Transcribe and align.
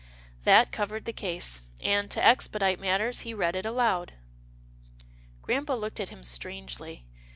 That 0.45 0.71
covered 0.71 1.05
the 1.05 1.13
case, 1.13 1.61
and, 1.79 2.09
to 2.09 2.25
expedite 2.25 2.79
matters, 2.79 3.19
he 3.19 3.35
read 3.35 3.55
it 3.55 3.67
aloud. 3.67 4.13
Grampa 5.43 5.73
looked 5.73 5.99
at 5.99 6.09
him 6.09 6.23
strangely. 6.23 7.05